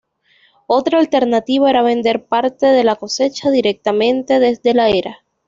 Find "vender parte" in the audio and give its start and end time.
1.83-2.65